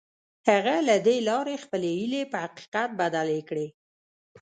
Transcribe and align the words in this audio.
هغه 0.49 0.75
له 0.87 0.95
دې 1.05 1.17
لارې 1.29 1.55
خپلې 1.63 1.89
هيلې 1.99 2.23
په 2.31 2.37
حقيقت 2.43 2.89
بدلې 2.99 3.41
کړې. 3.49 3.67